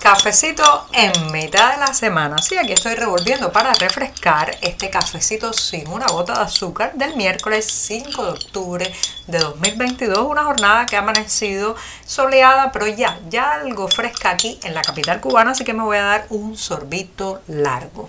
Cafecito 0.00 0.86
en 0.94 1.30
mitad 1.30 1.74
de 1.74 1.80
la 1.80 1.92
semana. 1.92 2.38
Sí, 2.38 2.56
aquí 2.56 2.72
estoy 2.72 2.94
revolviendo 2.94 3.52
para 3.52 3.74
refrescar 3.74 4.56
este 4.62 4.88
cafecito 4.88 5.52
sin 5.52 5.88
una 5.88 6.06
gota 6.06 6.32
de 6.32 6.40
azúcar 6.40 6.94
del 6.94 7.16
miércoles 7.16 7.66
5 7.66 8.24
de 8.24 8.30
octubre 8.30 8.94
de 9.26 9.38
2022. 9.38 10.20
Una 10.20 10.44
jornada 10.44 10.86
que 10.86 10.96
ha 10.96 11.00
amanecido 11.00 11.76
soleada, 12.06 12.72
pero 12.72 12.86
ya, 12.86 13.20
ya 13.28 13.52
algo 13.52 13.88
fresca 13.88 14.30
aquí 14.30 14.58
en 14.62 14.72
la 14.72 14.80
capital 14.80 15.20
cubana, 15.20 15.50
así 15.50 15.64
que 15.64 15.74
me 15.74 15.82
voy 15.82 15.98
a 15.98 16.04
dar 16.04 16.26
un 16.30 16.56
sorbito 16.56 17.42
largo. 17.46 18.08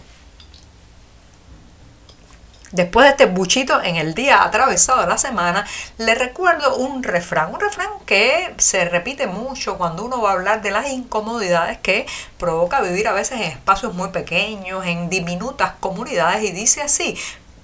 Después 2.72 3.04
de 3.06 3.12
este 3.12 3.26
buchito 3.26 3.82
en 3.84 3.98
el 3.98 4.14
día 4.14 4.44
atravesado 4.44 5.02
de 5.02 5.08
la 5.08 5.18
semana, 5.18 5.68
le 5.98 6.16
recuerdo 6.16 6.78
un 6.78 7.04
refrán, 7.04 7.54
un 7.54 7.60
refrán 7.60 7.90
que 8.06 8.54
se 8.60 8.86
repite 8.86 9.28
mucho 9.28 9.78
cuando 9.78 10.06
uno 10.06 10.22
va 10.22 10.30
a 10.30 10.34
hablar 10.34 10.62
de 10.62 10.72
las 10.72 10.90
incomodidades 10.90 11.80
que 11.80 12.06
provoca 12.38 12.80
vivir 12.80 13.10
a 13.10 13.14
veces 13.14 13.42
en 13.42 13.52
espacios 13.52 13.94
muy 13.94 14.10
pequeños, 14.10 14.86
en 14.86 15.10
diminutas 15.10 15.74
comunidades 15.82 16.44
y 16.44 16.52
dice 16.54 16.82
así, 16.82 17.18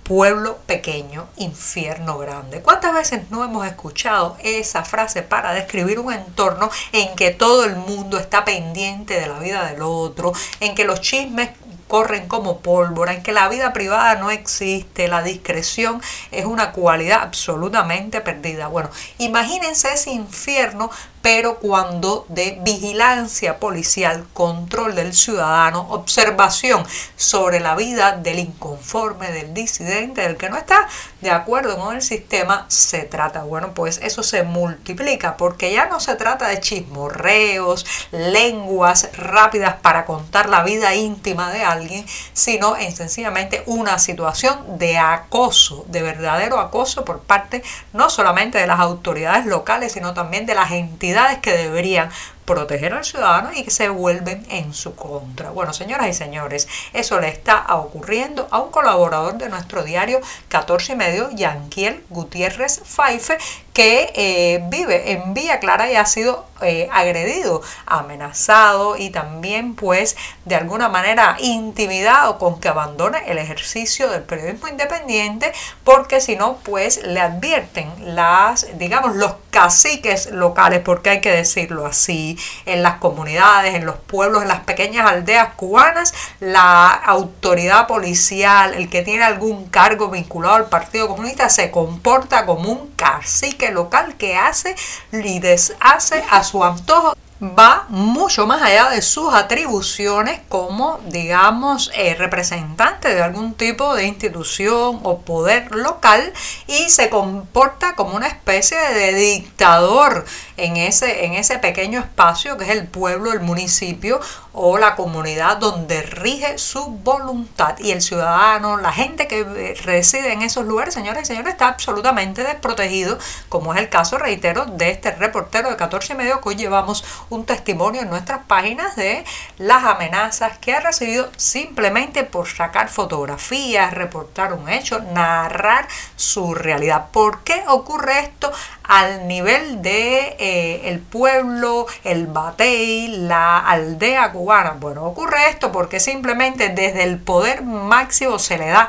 pueblo 0.03 0.57
pequeño, 0.65 1.27
infierno 1.37 2.17
grande. 2.17 2.61
¿Cuántas 2.61 2.93
veces 2.93 3.29
no 3.29 3.45
hemos 3.45 3.65
escuchado 3.65 4.35
esa 4.41 4.83
frase 4.83 5.21
para 5.21 5.53
describir 5.53 5.99
un 5.99 6.11
entorno 6.11 6.69
en 6.91 7.15
que 7.15 7.31
todo 7.31 7.63
el 7.63 7.77
mundo 7.77 8.17
está 8.17 8.43
pendiente 8.43 9.19
de 9.19 9.27
la 9.27 9.39
vida 9.39 9.65
del 9.65 9.81
otro, 9.81 10.33
en 10.59 10.75
que 10.75 10.83
los 10.83 10.99
chismes 10.99 11.49
corren 11.87 12.27
como 12.27 12.59
pólvora, 12.59 13.13
en 13.13 13.23
que 13.23 13.31
la 13.31 13.49
vida 13.49 13.73
privada 13.73 14.15
no 14.15 14.29
existe, 14.31 15.07
la 15.07 15.23
discreción 15.23 16.01
es 16.31 16.45
una 16.45 16.71
cualidad 16.71 17.21
absolutamente 17.21 18.21
perdida. 18.21 18.67
Bueno, 18.67 18.89
imagínense 19.17 19.93
ese 19.93 20.11
infierno 20.11 20.89
pero 21.27 21.59
cuando 21.59 22.25
de 22.29 22.57
vigilancia 22.61 23.59
policial, 23.59 24.25
control 24.31 24.95
del 24.95 25.13
ciudadano, 25.13 25.85
observación 25.89 26.85
sobre 27.17 27.59
la 27.59 27.75
vida 27.75 28.13
del 28.13 28.39
inconforme, 28.39 29.33
del 29.33 29.53
disidente, 29.53 30.21
del 30.21 30.37
que 30.37 30.49
no 30.49 30.55
está 30.55 30.87
de 31.19 31.29
acuerdo 31.29 31.77
con 31.77 31.93
el 31.97 32.01
sistema, 32.01 32.63
se 32.69 32.99
trata. 33.03 33.43
Bueno, 33.43 33.73
pues 33.73 33.99
eso 34.01 34.23
se 34.23 34.43
multiplica 34.43 35.35
porque 35.35 35.73
ya 35.73 35.87
no 35.87 35.99
se 35.99 36.15
trata 36.15 36.47
de 36.47 36.61
chismorreos, 36.61 37.85
lenguas 38.11 39.09
rápidas 39.17 39.75
para 39.81 40.05
contar 40.05 40.47
la 40.47 40.63
vida 40.63 40.95
íntima 40.95 41.51
de 41.51 41.61
alguien, 41.65 42.05
sino 42.31 42.77
en 42.77 42.95
sencillamente 42.95 43.63
una 43.65 43.99
situación 43.99 44.77
de 44.77 44.97
acoso, 44.97 45.83
de 45.89 46.03
verdadero 46.03 46.57
acoso 46.61 47.03
por 47.03 47.19
parte 47.19 47.63
no 47.91 48.09
solamente 48.09 48.59
de 48.59 48.67
las 48.67 48.79
autoridades 48.79 49.45
locales, 49.45 49.91
sino 49.91 50.13
también 50.13 50.45
de 50.45 50.55
las 50.55 50.71
entidades 50.71 51.16
que 51.41 51.51
deberían 51.51 52.09
proteger 52.47 52.93
al 52.93 53.03
ciudadano 53.03 53.51
y 53.53 53.63
que 53.63 53.71
se 53.71 53.89
vuelven 53.89 54.43
en 54.49 54.73
su 54.73 54.95
contra. 54.95 55.51
Bueno, 55.51 55.73
señoras 55.73 56.07
y 56.07 56.13
señores, 56.13 56.67
eso 56.93 57.19
le 57.19 57.27
está 57.27 57.65
ocurriendo 57.75 58.47
a 58.49 58.59
un 58.59 58.71
colaborador 58.71 59.37
de 59.37 59.49
nuestro 59.49 59.83
diario 59.83 60.21
14 60.47 60.93
y 60.93 60.95
medio, 60.95 61.29
Yanquiel 61.31 62.05
Gutiérrez 62.09 62.81
Faife, 62.85 63.37
que 63.73 64.11
eh, 64.15 64.63
vive 64.69 65.11
en 65.11 65.35
Villa 65.35 65.59
Clara 65.59 65.91
y 65.91 65.95
ha 65.95 66.05
sido 66.05 66.47
eh, 66.61 66.89
agredido, 66.91 67.61
amenazado 67.85 68.97
y 68.97 69.11
también 69.11 69.75
pues 69.75 70.17
de 70.45 70.55
alguna 70.55 70.89
manera 70.89 71.37
intimidado 71.39 72.39
con 72.39 72.59
que 72.59 72.69
abandone 72.69 73.19
el 73.27 73.37
ejercicio 73.37 74.09
del 74.09 74.23
periodismo 74.23 74.67
independiente 74.67 75.53
porque 75.83 76.21
si 76.21 76.35
no 76.35 76.57
pues 76.63 77.03
le 77.03 77.19
advierten 77.19 78.15
las 78.15 78.65
digamos 78.79 79.15
los 79.15 79.35
caciques 79.51 80.31
locales 80.31 80.79
porque 80.79 81.11
hay 81.11 81.21
que 81.21 81.31
decirlo 81.31 81.85
así 81.85 82.36
en 82.65 82.83
las 82.83 82.95
comunidades, 82.95 83.75
en 83.75 83.85
los 83.85 83.97
pueblos, 83.97 84.41
en 84.41 84.47
las 84.47 84.61
pequeñas 84.61 85.07
aldeas 85.07 85.49
cubanas, 85.55 86.13
la 86.39 86.87
autoridad 86.87 87.87
policial, 87.87 88.73
el 88.73 88.89
que 88.89 89.01
tiene 89.01 89.23
algún 89.23 89.67
cargo 89.67 90.09
vinculado 90.09 90.55
al 90.55 90.69
Partido 90.69 91.07
Comunista 91.07 91.49
se 91.49 91.71
comporta 91.71 92.45
como 92.45 92.71
un 92.71 92.91
cacique 92.95 93.71
local 93.71 94.15
que 94.15 94.35
hace 94.35 94.75
y 95.11 95.39
deshace 95.39 96.23
a 96.29 96.43
su 96.43 96.63
antojo. 96.63 97.15
Va 97.39 97.85
mucho 97.89 98.47
más 98.47 98.63
allá 98.63 98.89
de 98.89 99.03
sus 99.03 99.31
atribuciones 99.31 100.41
como, 100.49 100.99
digamos, 101.05 101.91
eh, 101.93 102.15
representante 102.15 103.13
de 103.13 103.21
algún 103.21 103.53
tipo 103.53 103.93
de 103.93 104.07
institución 104.07 104.99
o 105.03 105.19
poder 105.19 105.75
local 105.75 106.33
y 106.65 106.89
se 106.89 107.11
comporta 107.11 107.93
como 107.93 108.15
una 108.15 108.25
especie 108.25 108.79
de 108.79 109.13
dictador 109.13 110.25
en 110.57 110.75
ese, 110.77 111.25
en 111.25 111.33
ese 111.33 111.59
pequeño 111.59 111.99
espacio 111.99 112.57
que 112.57 112.65
es 112.65 112.71
el 112.71 112.87
pueblo, 112.87 113.31
el 113.31 113.39
municipio 113.39 114.19
o 114.53 114.79
la 114.79 114.95
comunidad 114.95 115.57
donde 115.57 116.01
rige 116.01 116.57
su 116.57 116.87
voluntad 116.87 117.77
y 117.77 117.91
el 117.91 118.01
ciudadano, 118.01 118.77
la 118.77 118.91
gente 118.91 119.27
que 119.27 119.75
reside 119.83 120.33
en 120.33 120.41
esos 120.41 120.65
lugares, 120.65 120.95
señores 120.95 121.23
y 121.23 121.25
señores, 121.27 121.53
está 121.53 121.67
absolutamente 121.67 122.43
desprotegido, 122.43 123.19
como 123.49 123.73
es 123.73 123.79
el 123.79 123.89
caso, 123.89 124.17
reitero, 124.17 124.65
de 124.65 124.89
este 124.89 125.11
reportero 125.11 125.69
de 125.69 125.75
14 125.75 126.13
y 126.13 126.15
medio 126.15 126.41
que 126.41 126.49
hoy 126.49 126.55
llevamos 126.55 127.05
un 127.29 127.45
testimonio 127.45 128.01
en 128.01 128.09
nuestras 128.09 128.45
páginas 128.47 128.95
de 128.95 129.23
las 129.59 129.83
amenazas 129.83 130.57
que 130.57 130.73
ha 130.73 130.79
recibido 130.79 131.29
simplemente 131.37 132.23
por 132.23 132.47
sacar 132.47 132.89
fotografías, 132.89 133.93
reportar 133.93 134.53
un 134.53 134.69
hecho, 134.69 134.99
narrar 135.13 135.87
su 136.15 136.55
realidad. 136.55 137.09
¿Por 137.11 137.41
qué 137.41 137.63
ocurre 137.67 138.21
esto 138.21 138.51
al 138.87 139.27
nivel 139.27 139.81
de 139.81 140.35
eh, 140.39 140.89
el 140.89 140.99
pueblo, 140.99 141.87
el 142.03 142.27
batey, 142.27 143.07
la 143.07 143.59
aldea 143.59 144.31
cubana? 144.31 144.75
Bueno, 144.79 145.05
ocurre 145.05 145.49
esto 145.49 145.71
porque 145.71 145.99
simplemente 145.99 146.69
desde 146.69 147.03
el 147.03 147.19
poder 147.19 147.63
máximo 147.63 148.39
se 148.39 148.57
le 148.57 148.67
da 148.67 148.87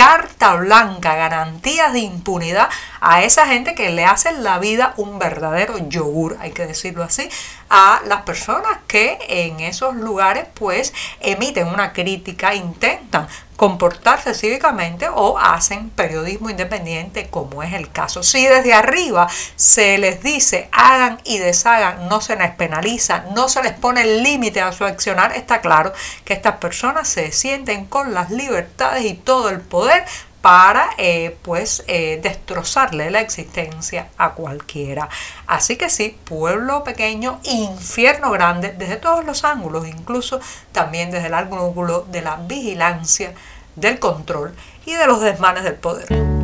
carta 0.00 0.54
blanca, 0.54 1.14
garantías 1.14 1.92
de 1.92 1.98
impunidad 1.98 2.70
a 3.02 3.22
esa 3.22 3.46
gente 3.46 3.74
que 3.74 3.90
le 3.90 4.06
hacen 4.06 4.42
la 4.42 4.58
vida 4.58 4.94
un 4.96 5.18
verdadero 5.18 5.76
yogur, 5.90 6.38
hay 6.40 6.52
que 6.52 6.66
decirlo 6.66 7.04
así, 7.04 7.28
a 7.68 8.00
las 8.06 8.22
personas 8.22 8.78
que 8.86 9.18
en 9.28 9.60
esos 9.60 9.94
lugares 9.94 10.46
pues 10.54 10.94
emiten 11.20 11.68
una 11.68 11.92
crítica, 11.92 12.54
intentan 12.54 13.28
comportarse 13.60 14.32
cívicamente 14.32 15.06
o 15.14 15.36
hacen 15.38 15.90
periodismo 15.90 16.48
independiente 16.48 17.28
como 17.28 17.62
es 17.62 17.74
el 17.74 17.92
caso. 17.92 18.22
Si 18.22 18.46
desde 18.46 18.72
arriba 18.72 19.28
se 19.54 19.98
les 19.98 20.22
dice 20.22 20.70
hagan 20.72 21.20
y 21.24 21.36
deshagan, 21.36 22.08
no 22.08 22.22
se 22.22 22.36
les 22.36 22.52
penaliza, 22.52 23.26
no 23.34 23.50
se 23.50 23.62
les 23.62 23.74
pone 23.74 24.00
el 24.00 24.22
límite 24.22 24.62
a 24.62 24.72
su 24.72 24.86
accionar, 24.86 25.32
está 25.32 25.60
claro 25.60 25.92
que 26.24 26.32
estas 26.32 26.54
personas 26.54 27.06
se 27.06 27.32
sienten 27.32 27.84
con 27.84 28.14
las 28.14 28.30
libertades 28.30 29.04
y 29.04 29.12
todo 29.12 29.50
el 29.50 29.60
poder 29.60 30.06
para 30.42 30.90
eh, 30.96 31.36
pues 31.42 31.84
eh, 31.86 32.18
destrozarle 32.22 33.10
la 33.10 33.20
existencia 33.20 34.08
a 34.16 34.32
cualquiera. 34.32 35.08
Así 35.46 35.76
que 35.76 35.90
sí, 35.90 36.18
pueblo 36.24 36.84
pequeño, 36.84 37.40
infierno 37.44 38.30
grande, 38.30 38.74
desde 38.76 38.96
todos 38.96 39.24
los 39.24 39.44
ángulos, 39.44 39.86
incluso 39.86 40.40
también 40.72 41.10
desde 41.10 41.26
el 41.26 41.34
ángulo 41.34 42.06
de 42.10 42.22
la 42.22 42.36
vigilancia, 42.36 43.34
del 43.76 43.98
control 43.98 44.54
y 44.84 44.94
de 44.94 45.06
los 45.06 45.20
desmanes 45.20 45.64
del 45.64 45.74
poder. 45.74 46.39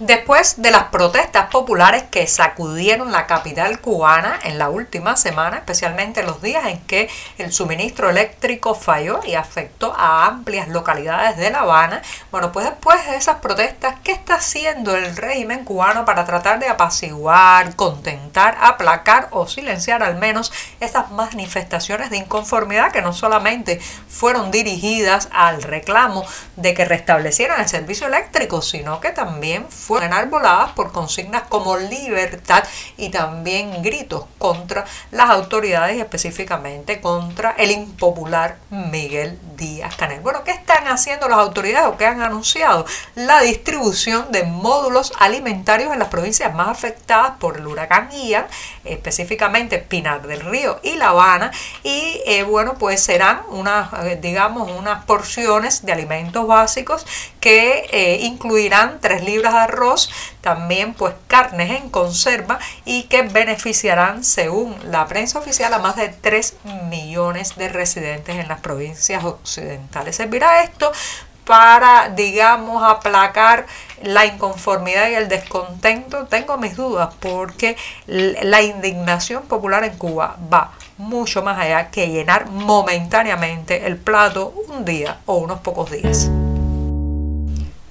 Después 0.00 0.62
de 0.62 0.70
las 0.70 0.84
protestas 0.84 1.50
populares 1.50 2.04
que 2.04 2.28
sacudieron 2.28 3.10
la 3.10 3.26
capital 3.26 3.80
cubana 3.80 4.38
en 4.44 4.56
la 4.56 4.68
última 4.68 5.16
semana, 5.16 5.56
especialmente 5.56 6.22
los 6.22 6.40
días 6.40 6.66
en 6.66 6.78
que 6.82 7.10
el 7.36 7.52
suministro 7.52 8.08
eléctrico 8.08 8.76
falló 8.76 9.18
y 9.26 9.34
afectó 9.34 9.92
a 9.98 10.26
amplias 10.26 10.68
localidades 10.68 11.36
de 11.36 11.50
La 11.50 11.62
Habana, 11.62 12.00
bueno, 12.30 12.52
pues 12.52 12.66
después 12.66 13.04
de 13.08 13.16
esas 13.16 13.38
protestas, 13.38 13.96
¿qué 14.04 14.12
está 14.12 14.36
haciendo 14.36 14.94
el 14.94 15.16
régimen 15.16 15.64
cubano 15.64 16.04
para 16.04 16.24
tratar 16.24 16.60
de 16.60 16.68
apaciguar, 16.68 17.74
contentar, 17.74 18.56
aplacar 18.60 19.26
o 19.32 19.48
silenciar 19.48 20.04
al 20.04 20.14
menos 20.14 20.52
esas 20.78 21.10
manifestaciones 21.10 22.10
de 22.10 22.18
inconformidad 22.18 22.92
que 22.92 23.02
no 23.02 23.12
solamente 23.12 23.80
fueron 24.08 24.52
dirigidas 24.52 25.28
al 25.32 25.60
reclamo 25.60 26.24
de 26.54 26.72
que 26.74 26.84
restablecieran 26.84 27.60
el 27.60 27.68
servicio 27.68 28.06
eléctrico, 28.06 28.62
sino 28.62 29.00
que 29.00 29.10
también 29.10 29.66
fueron 29.88 30.08
enarboladas 30.08 30.72
por 30.72 30.92
consignas 30.92 31.44
como 31.48 31.78
libertad 31.78 32.62
y 32.98 33.08
también 33.08 33.82
gritos 33.82 34.26
contra 34.36 34.84
las 35.12 35.30
autoridades 35.30 35.96
y 35.96 36.00
específicamente 36.00 37.00
contra 37.00 37.52
el 37.52 37.70
impopular 37.70 38.58
Miguel 38.68 39.38
Díaz 39.58 39.96
Canel. 39.96 40.20
Bueno, 40.20 40.44
¿qué 40.44 40.52
están 40.52 40.86
haciendo 40.86 41.28
las 41.28 41.38
autoridades 41.38 41.88
o 41.88 41.96
qué 41.96 42.06
han 42.06 42.22
anunciado? 42.22 42.86
La 43.16 43.40
distribución 43.40 44.30
de 44.30 44.44
módulos 44.44 45.12
alimentarios 45.18 45.92
en 45.92 45.98
las 45.98 46.08
provincias 46.08 46.54
más 46.54 46.68
afectadas 46.68 47.32
por 47.40 47.56
el 47.56 47.66
huracán 47.66 48.08
Ian, 48.12 48.46
específicamente 48.84 49.78
Pinar 49.78 50.26
del 50.26 50.40
Río 50.40 50.78
y 50.84 50.94
La 50.94 51.08
Habana, 51.08 51.50
y 51.82 52.22
eh, 52.24 52.44
bueno, 52.44 52.76
pues 52.78 53.02
serán 53.02 53.42
unas, 53.48 53.92
eh, 54.04 54.18
digamos, 54.22 54.70
unas 54.70 55.04
porciones 55.04 55.84
de 55.84 55.92
alimentos 55.92 56.46
básicos 56.46 57.04
que 57.40 57.88
eh, 57.90 58.20
incluirán 58.22 59.00
3 59.00 59.24
libras 59.24 59.54
de 59.54 59.58
arroz, 59.58 60.08
también 60.40 60.94
pues 60.94 61.14
carnes 61.26 61.70
en 61.72 61.90
conserva 61.90 62.60
y 62.84 63.04
que 63.04 63.22
beneficiarán, 63.22 64.22
según 64.22 64.76
la 64.84 65.06
prensa 65.08 65.40
oficial, 65.40 65.74
a 65.74 65.78
más 65.78 65.96
de 65.96 66.08
3 66.08 66.56
millones 66.88 67.56
de 67.56 67.68
residentes 67.68 68.36
en 68.36 68.46
las 68.46 68.60
provincias 68.60 69.24
occidentales. 69.24 69.47
¿Servirá 70.12 70.62
esto 70.62 70.92
para, 71.44 72.10
digamos, 72.10 72.82
aplacar 72.82 73.66
la 74.02 74.26
inconformidad 74.26 75.08
y 75.08 75.14
el 75.14 75.28
descontento? 75.28 76.26
Tengo 76.26 76.58
mis 76.58 76.76
dudas 76.76 77.14
porque 77.20 77.76
la 78.06 78.62
indignación 78.62 79.44
popular 79.44 79.84
en 79.84 79.96
Cuba 79.96 80.36
va 80.52 80.72
mucho 80.98 81.42
más 81.42 81.58
allá 81.58 81.90
que 81.90 82.08
llenar 82.08 82.50
momentáneamente 82.50 83.86
el 83.86 83.96
plato 83.96 84.52
un 84.68 84.84
día 84.84 85.18
o 85.26 85.36
unos 85.36 85.60
pocos 85.60 85.90
días. 85.90 86.30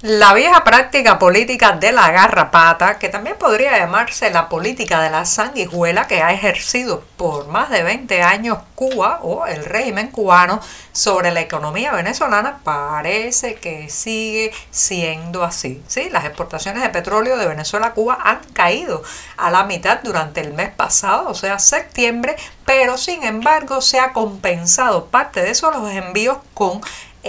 La 0.02 0.32
vieja 0.32 0.62
práctica 0.62 1.18
política 1.18 1.72
de 1.72 1.90
la 1.90 2.12
garrapata, 2.12 3.00
que 3.00 3.08
también 3.08 3.34
podría 3.36 3.76
llamarse 3.76 4.30
la 4.30 4.48
política 4.48 5.00
de 5.00 5.10
la 5.10 5.24
sanguijuela 5.24 6.06
que 6.06 6.22
ha 6.22 6.32
ejercido 6.32 7.02
por 7.16 7.48
más 7.48 7.68
de 7.68 7.82
20 7.82 8.22
años 8.22 8.58
Cuba 8.76 9.18
o 9.22 9.46
el 9.46 9.64
régimen 9.64 10.12
cubano 10.12 10.60
sobre 10.92 11.32
la 11.32 11.40
economía 11.40 11.90
venezolana, 11.90 12.60
parece 12.62 13.56
que 13.56 13.90
sigue 13.90 14.52
siendo 14.70 15.42
así. 15.42 15.82
¿sí? 15.88 16.08
Las 16.10 16.24
exportaciones 16.26 16.84
de 16.84 16.90
petróleo 16.90 17.36
de 17.36 17.48
Venezuela 17.48 17.88
a 17.88 17.92
Cuba 17.94 18.18
han 18.22 18.38
caído 18.52 19.02
a 19.36 19.50
la 19.50 19.64
mitad 19.64 19.98
durante 20.04 20.40
el 20.40 20.54
mes 20.54 20.70
pasado, 20.70 21.28
o 21.28 21.34
sea, 21.34 21.58
septiembre, 21.58 22.36
pero 22.64 22.98
sin 22.98 23.24
embargo 23.24 23.80
se 23.80 23.98
ha 23.98 24.12
compensado 24.12 25.06
parte 25.06 25.42
de 25.42 25.50
esos 25.50 25.74
los 25.74 25.90
envíos 25.90 26.38
con 26.54 26.80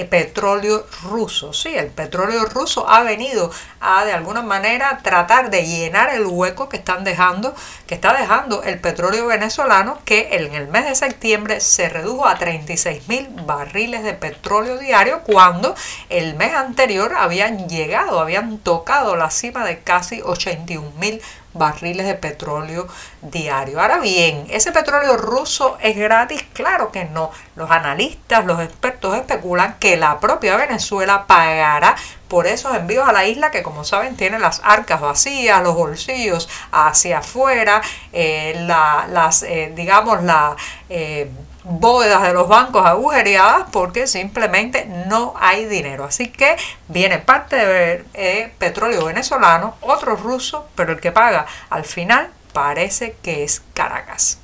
petróleo 0.05 0.85
ruso. 1.03 1.53
Sí, 1.53 1.75
el 1.75 1.87
petróleo 1.87 2.45
ruso 2.45 2.89
ha 2.89 3.03
venido 3.03 3.51
a 3.79 4.05
de 4.05 4.13
alguna 4.13 4.41
manera 4.41 4.99
tratar 5.03 5.49
de 5.49 5.65
llenar 5.65 6.13
el 6.13 6.25
hueco 6.25 6.69
que 6.69 6.77
están 6.77 7.03
dejando, 7.03 7.53
que 7.87 7.95
está 7.95 8.13
dejando 8.13 8.63
el 8.63 8.79
petróleo 8.79 9.27
venezolano, 9.27 9.99
que 10.05 10.29
en 10.31 10.53
el 10.53 10.67
mes 10.67 10.85
de 10.85 10.95
septiembre 10.95 11.61
se 11.61 11.89
redujo 11.89 12.27
a 12.27 12.35
36 12.35 13.07
mil 13.07 13.27
barriles 13.45 14.03
de 14.03 14.13
petróleo 14.13 14.77
diario, 14.77 15.21
cuando 15.23 15.75
el 16.09 16.35
mes 16.35 16.53
anterior 16.53 17.13
habían 17.15 17.67
llegado, 17.69 18.19
habían 18.19 18.57
tocado 18.59 19.15
la 19.15 19.31
cima 19.31 19.65
de 19.65 19.79
casi 19.79 20.21
81 20.21 20.91
mil 20.99 21.21
barriles 21.53 22.05
de 22.05 22.15
petróleo 22.15 22.87
diario. 23.21 23.81
Ahora 23.81 23.99
bien, 23.99 24.45
¿ese 24.49 24.71
petróleo 24.71 25.17
ruso 25.17 25.77
es 25.81 25.95
gratis? 25.95 26.43
Claro 26.53 26.91
que 26.91 27.05
no. 27.05 27.31
Los 27.55 27.71
analistas, 27.71 28.45
los 28.45 28.59
expertos 28.61 29.15
especulan 29.15 29.77
que 29.79 29.97
la 29.97 30.19
propia 30.19 30.57
Venezuela 30.57 31.25
pagará 31.27 31.95
por 32.27 32.45
esos 32.45 32.75
envíos 32.75 33.07
a 33.07 33.11
la 33.11 33.25
isla 33.25 33.51
que 33.51 33.63
como 33.63 33.83
saben 33.83 34.15
tiene 34.15 34.39
las 34.39 34.61
arcas 34.63 35.01
vacías, 35.01 35.63
los 35.63 35.75
bolsillos 35.75 36.47
hacia 36.71 37.19
afuera, 37.19 37.81
eh, 38.13 38.53
las, 38.67 39.43
eh, 39.43 39.73
digamos, 39.75 40.23
la... 40.23 40.55
Eh, 40.89 41.29
bóvedas 41.63 42.23
de 42.23 42.33
los 42.33 42.47
bancos 42.47 42.85
agujereadas 42.85 43.65
porque 43.71 44.07
simplemente 44.07 44.85
no 45.07 45.33
hay 45.39 45.65
dinero. 45.65 46.06
Así 46.06 46.27
que 46.27 46.56
viene 46.88 47.19
parte 47.19 47.56
de 47.56 48.06
eh, 48.13 48.53
petróleo 48.57 49.06
venezolano, 49.06 49.75
otro 49.81 50.15
ruso, 50.15 50.67
pero 50.75 50.94
el 50.94 51.00
que 51.00 51.11
paga 51.11 51.45
al 51.69 51.85
final 51.85 52.29
parece 52.53 53.15
que 53.21 53.44
es 53.44 53.61
Caracas. 53.73 54.39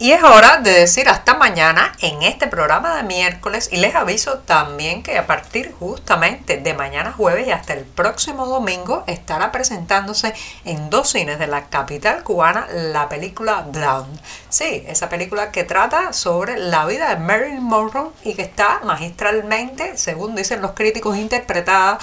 Y 0.00 0.12
es 0.12 0.22
hora 0.22 0.60
de 0.60 0.70
decir 0.70 1.08
hasta 1.08 1.34
mañana 1.34 1.92
en 2.00 2.22
este 2.22 2.46
programa 2.46 2.94
de 2.94 3.02
miércoles 3.02 3.68
y 3.72 3.78
les 3.78 3.96
aviso 3.96 4.38
también 4.38 5.02
que 5.02 5.18
a 5.18 5.26
partir 5.26 5.74
justamente 5.76 6.56
de 6.56 6.72
mañana 6.72 7.12
jueves 7.12 7.48
y 7.48 7.50
hasta 7.50 7.72
el 7.72 7.84
próximo 7.84 8.46
domingo 8.46 9.02
estará 9.08 9.50
presentándose 9.50 10.34
en 10.64 10.88
dos 10.88 11.10
cines 11.10 11.40
de 11.40 11.48
la 11.48 11.64
capital 11.64 12.22
cubana 12.22 12.68
la 12.70 13.08
película 13.08 13.62
Blonde. 13.62 14.20
Sí, 14.48 14.84
esa 14.86 15.08
película 15.08 15.50
que 15.50 15.64
trata 15.64 16.12
sobre 16.12 16.58
la 16.58 16.86
vida 16.86 17.08
de 17.08 17.16
Marilyn 17.16 17.64
Monroe 17.64 18.12
y 18.22 18.34
que 18.34 18.42
está 18.42 18.80
magistralmente, 18.84 19.96
según 19.96 20.36
dicen 20.36 20.62
los 20.62 20.72
críticos, 20.72 21.16
interpretada 21.16 21.98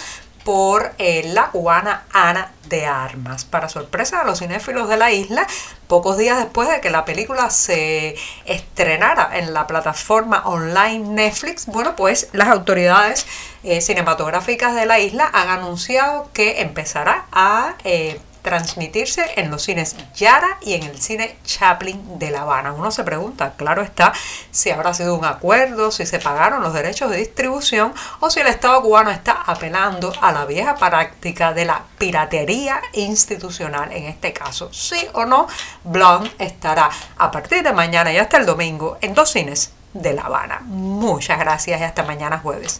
por 0.45 0.93
eh, 0.99 1.23
la 1.33 1.47
cubana 1.47 2.05
Ana 2.13 2.51
de 2.69 2.85
Armas. 2.85 3.43
Para 3.43 3.67
sorpresa 3.67 4.19
de 4.19 4.25
los 4.25 4.39
cinéfilos 4.39 4.87
de 4.87 4.95
la 4.95 5.11
isla, 5.11 5.45
pocos 5.87 6.17
días 6.17 6.37
después 6.37 6.69
de 6.69 6.79
que 6.81 6.91
la 6.91 7.03
película 7.03 7.49
se 7.49 8.15
estrenara 8.45 9.37
en 9.37 9.53
la 9.53 9.67
plataforma 9.67 10.43
online 10.45 10.99
Netflix, 11.09 11.65
bueno, 11.65 11.95
pues 11.95 12.29
las 12.31 12.47
autoridades 12.47 13.25
eh, 13.63 13.81
cinematográficas 13.81 14.75
de 14.75 14.85
la 14.85 14.99
isla 14.99 15.29
han 15.33 15.49
anunciado 15.49 16.29
que 16.31 16.61
empezará 16.61 17.25
a 17.31 17.75
eh, 17.83 18.19
transmitirse 18.45 19.25
en 19.37 19.49
los 19.49 19.63
cines 19.63 19.95
Yara 20.15 20.59
y 20.61 20.75
en 20.75 20.83
el 20.83 21.01
cine 21.01 21.35
Chaplin 21.43 22.19
de 22.19 22.29
La 22.29 22.41
Habana. 22.41 22.73
Uno 22.73 22.91
se 22.91 23.03
pregunta, 23.03 23.55
claro 23.57 23.81
está, 23.81 24.13
si 24.51 24.69
habrá 24.69 24.93
sido 24.93 25.15
un 25.15 25.25
acuerdo, 25.25 25.89
si 25.89 26.05
se 26.05 26.19
pagaron 26.19 26.61
los 26.61 26.71
derechos 26.71 27.09
de 27.09 27.17
distribución 27.17 27.91
o 28.19 28.29
si 28.29 28.41
el 28.41 28.47
Estado 28.47 28.83
cubano 28.83 29.09
está 29.09 29.41
apelando 29.47 30.13
a 30.21 30.31
la 30.31 30.45
vieja 30.45 30.75
práctica 30.75 31.53
de 31.53 31.65
la 31.65 31.81
piratería 31.97 32.79
institucional 32.93 33.91
en 33.91 34.05
este 34.05 34.31
caso. 34.31 34.71
Sí 34.71 35.07
o 35.13 35.25
no, 35.25 35.47
Blonde 35.83 36.31
estará 36.37 36.91
a 37.17 37.31
partir 37.31 37.63
de 37.63 37.73
mañana 37.73 38.13
y 38.13 38.17
hasta 38.17 38.37
el 38.37 38.45
domingo 38.45 38.99
en 39.01 39.15
dos 39.15 39.31
cines 39.31 39.73
de 39.93 40.13
La 40.13 40.21
Habana. 40.21 40.59
Muchas 40.65 41.39
gracias 41.39 41.81
y 41.81 41.83
hasta 41.83 42.03
mañana 42.03 42.37
jueves. 42.37 42.79